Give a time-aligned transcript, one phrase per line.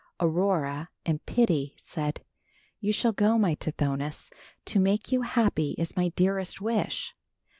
[0.19, 2.25] Aurora in pity said,
[2.79, 4.31] "you shall go, my Tithonus.
[4.65, 7.13] To make you happy is my dearest wish.